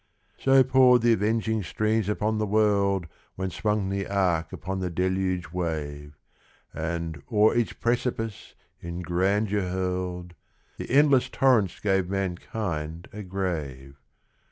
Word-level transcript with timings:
So 0.39 0.63
poured 0.63 1.03
the 1.03 1.13
avenging 1.13 1.61
streams 1.61 2.09
upon 2.09 2.39
the 2.39 2.47
world 2.47 3.05
When 3.35 3.51
swung 3.51 3.89
the 3.89 4.07
ark 4.07 4.51
upon 4.51 4.79
the 4.79 4.89
deluge 4.89 5.51
wave, 5.51 6.17
And, 6.73 7.21
o'er 7.31 7.53
each 7.55 7.79
precipice 7.79 8.55
in 8.79 9.01
grandeur 9.01 9.61
hurled, 9.69 10.33
The 10.77 10.89
endless 10.89 11.29
torrents 11.29 11.79
gave 11.79 12.09
mankind 12.09 13.09
a 13.13 13.21
grave. 13.21 13.99